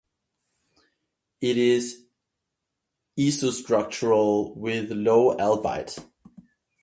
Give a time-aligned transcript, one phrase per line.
[1.41, 2.07] It is
[3.19, 6.03] isostructural with low albite.